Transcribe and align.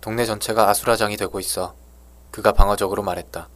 동네 0.00 0.24
전체가 0.24 0.68
아수라장이 0.70 1.16
되고 1.16 1.38
있어. 1.40 1.74
그가 2.30 2.52
방어적으로 2.52 3.02
말했다. 3.02 3.48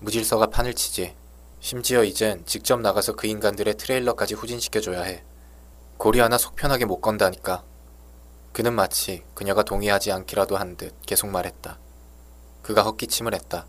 무질서가 0.00 0.46
판을 0.46 0.74
치지. 0.74 1.14
심지어 1.60 2.04
이젠 2.04 2.44
직접 2.46 2.80
나가서 2.80 3.14
그 3.14 3.26
인간들의 3.26 3.74
트레일러까지 3.74 4.34
후진시켜줘야 4.34 5.02
해. 5.02 5.24
고리 5.96 6.20
하나 6.20 6.38
속 6.38 6.54
편하게 6.54 6.84
못 6.84 7.00
건다니까. 7.00 7.64
그는 8.52 8.72
마치 8.74 9.24
그녀가 9.34 9.62
동의하지 9.64 10.12
않기라도 10.12 10.56
한 10.56 10.76
듯 10.76 10.94
계속 11.06 11.28
말했다. 11.28 11.78
그가 12.62 12.82
헛기침을 12.82 13.34
했다. 13.34 13.66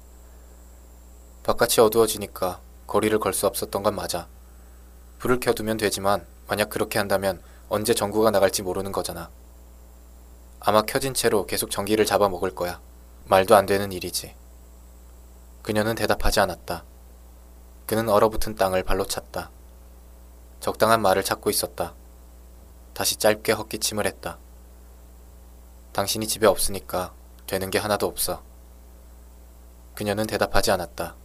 바깥이 1.44 1.80
어두워지니까 1.82 2.60
거리를 2.86 3.18
걸 3.20 3.34
수 3.34 3.48
없었던 3.48 3.82
건 3.82 3.96
맞아. 3.96 4.28
불을 5.18 5.40
켜두면 5.40 5.78
되지만 5.78 6.26
만약 6.48 6.70
그렇게 6.70 7.00
한다면 7.00 7.42
언제 7.68 7.94
전구가 7.94 8.30
나갈지 8.32 8.62
모르는 8.62 8.92
거잖아. 8.92 9.30
아마 10.62 10.82
켜진 10.82 11.14
채로 11.14 11.46
계속 11.46 11.72
전기를 11.72 12.06
잡아먹을 12.06 12.54
거야. 12.54 12.82
말도 13.26 13.56
안 13.56 13.66
되는 13.66 13.92
일이지. 13.92 14.36
그녀는 15.62 15.96
대답하지 15.96 16.40
않았다. 16.42 16.84
그는 17.86 18.10
얼어붙은 18.10 18.56
땅을 18.56 18.84
발로 18.84 19.06
찼다. 19.06 19.52
적당한 20.60 21.02
말을 21.02 21.24
찾고 21.24 21.50
있었다. 21.50 21.94
다시 22.94 23.16
짧게 23.16 23.54
헛기침을 23.54 24.06
했다. 24.06 24.38
당신이 25.94 26.28
집에 26.28 26.46
없으니까 26.46 27.14
되는 27.48 27.70
게 27.70 27.80
하나도 27.80 28.06
없어. 28.06 28.44
그녀는 29.96 30.28
대답하지 30.28 30.72
않았다. 30.72 31.16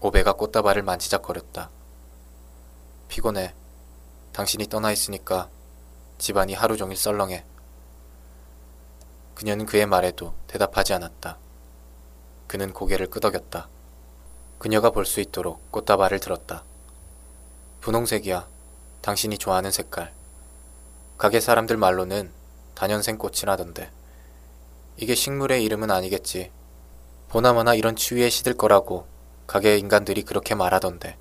오베가 0.00 0.34
꽃다발을 0.34 0.82
만지작거렸다. 0.82 1.70
피곤해. 3.08 3.54
당신이 4.32 4.68
떠나 4.68 4.92
있으니까 4.92 5.48
집안이 6.18 6.54
하루 6.54 6.76
종일 6.76 6.96
썰렁해. 6.96 7.44
그녀는 9.34 9.66
그의 9.66 9.86
말에도 9.86 10.34
대답하지 10.46 10.94
않았다. 10.94 11.38
그는 12.46 12.72
고개를 12.72 13.08
끄덕였다. 13.08 13.68
그녀가 14.58 14.90
볼 14.90 15.04
수 15.04 15.20
있도록 15.20 15.70
꽃다발을 15.72 16.20
들었다. 16.20 16.64
분홍색이야. 17.80 18.46
당신이 19.02 19.38
좋아하는 19.38 19.70
색깔. 19.70 20.12
가게 21.18 21.40
사람들 21.40 21.76
말로는 21.76 22.30
단연생 22.74 23.18
꽃이라던데. 23.18 23.90
이게 24.96 25.14
식물의 25.14 25.64
이름은 25.64 25.90
아니겠지. 25.90 26.50
보나마나 27.28 27.74
이런 27.74 27.96
추위에 27.96 28.30
시들 28.30 28.54
거라고 28.54 29.06
가게 29.46 29.76
인간들이 29.76 30.22
그렇게 30.22 30.54
말하던데. 30.54 31.18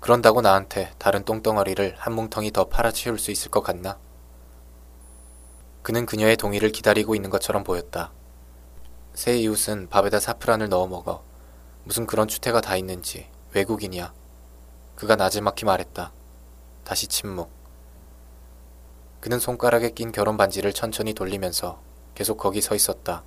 그런다고 0.00 0.40
나한테 0.40 0.92
다른 0.98 1.24
똥덩어리를 1.24 1.94
한 1.96 2.12
뭉텅이 2.14 2.50
더 2.50 2.64
팔아치울 2.64 3.18
수 3.18 3.30
있을 3.30 3.50
것 3.50 3.62
같나? 3.62 3.98
그는 5.84 6.06
그녀의 6.06 6.38
동의를 6.38 6.72
기다리고 6.72 7.14
있는 7.14 7.28
것처럼 7.28 7.62
보였다. 7.62 8.10
새 9.12 9.36
이웃은 9.36 9.90
밥에다 9.90 10.18
사프란을 10.18 10.70
넣어 10.70 10.86
먹어. 10.86 11.22
무슨 11.84 12.06
그런 12.06 12.26
추태가 12.26 12.62
다 12.62 12.74
있는지 12.74 13.28
외국인이야. 13.52 14.14
그가 14.96 15.14
나지막히 15.14 15.66
말했다. 15.66 16.10
다시 16.84 17.06
침묵. 17.06 17.50
그는 19.20 19.38
손가락에 19.38 19.90
낀 19.90 20.10
결혼 20.10 20.38
반지를 20.38 20.72
천천히 20.72 21.12
돌리면서 21.12 21.82
계속 22.14 22.38
거기 22.38 22.62
서 22.62 22.74
있었다. 22.74 23.22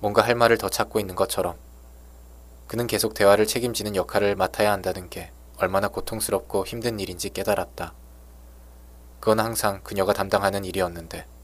뭔가 0.00 0.20
할 0.20 0.34
말을 0.34 0.58
더 0.58 0.68
찾고 0.68 1.00
있는 1.00 1.14
것처럼. 1.14 1.56
그는 2.66 2.86
계속 2.86 3.14
대화를 3.14 3.46
책임지는 3.46 3.96
역할을 3.96 4.36
맡아야 4.36 4.70
한다는 4.70 5.08
게 5.08 5.32
얼마나 5.56 5.88
고통스럽고 5.88 6.66
힘든 6.66 7.00
일인지 7.00 7.30
깨달았다. 7.30 7.94
그건 9.18 9.40
항상 9.40 9.80
그녀가 9.82 10.12
담당하는 10.12 10.66
일이었는데. 10.66 11.37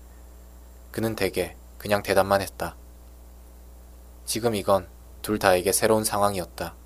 그는 0.95 1.17
대개 1.17 1.56
그냥 1.77 2.05
대답만 2.05 2.41
했다. 2.41 2.77
지금 4.25 4.55
이건 4.55 4.87
둘 5.23 5.41
다에게 5.41 5.73
새로운 5.73 6.05
상황이었다. 6.05 6.77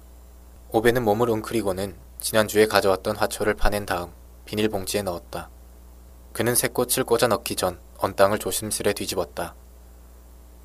오베는 0.70 1.05
몸을 1.05 1.28
웅크리고는 1.28 1.95
지난주에 2.18 2.64
가져왔던 2.64 3.17
화초를 3.17 3.52
파낸 3.52 3.85
다음 3.85 4.11
비닐봉지에 4.47 5.02
넣었다. 5.02 5.51
그는 6.33 6.55
새 6.55 6.68
꽃을 6.68 7.05
꽂아 7.05 7.29
넣기 7.29 7.55
전 7.55 7.79
언땅을 7.98 8.39
조심스레 8.39 8.95
뒤집었다. 8.95 9.55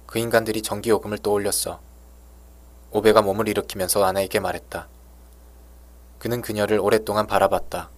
그 0.05 0.19
인간들이 0.19 0.61
전기요금을 0.61 1.17
떠올렸어. 1.17 1.81
오베가 2.91 3.23
몸을 3.23 3.49
일으키면서 3.49 4.05
아내에게 4.05 4.39
말했다. 4.39 4.87
그는 6.17 6.41
그녀를 6.41 6.79
오랫동안 6.79 7.27
바라봤다. 7.27 7.89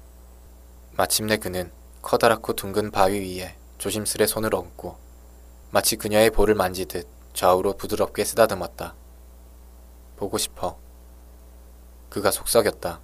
마침내 0.94 1.38
그는 1.38 1.72
커다랗고 2.02 2.54
둥근 2.54 2.90
바위 2.90 3.38
위에 3.38 3.56
조심스레 3.78 4.26
손을 4.26 4.56
얹고 4.56 5.05
마치 5.76 5.98
그녀의 5.98 6.30
볼을 6.30 6.56
만지듯 6.56 7.06
좌우로 7.34 7.74
부드럽게 7.74 8.24
쓰다듬었다. 8.24 8.96
보고 10.16 10.38
싶어. 10.38 10.78
그가 12.10 12.32
속삭였다. 12.32 13.02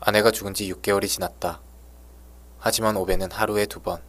아내가 0.00 0.32
죽은 0.32 0.52
지 0.52 0.70
6개월이 0.70 1.08
지났다. 1.08 1.62
하지만 2.58 2.94
오베는 2.98 3.32
하루에 3.32 3.64
두 3.64 3.80
번 3.80 4.02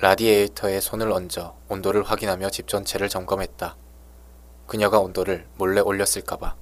라디에이터에 0.00 0.80
손을 0.80 1.12
얹어 1.12 1.58
온도를 1.68 2.02
확인하며 2.04 2.48
집 2.48 2.68
전체를 2.68 3.10
점검했다. 3.10 3.76
그녀가 4.66 4.98
온도를 4.98 5.46
몰래 5.58 5.82
올렸을까봐. 5.82 6.56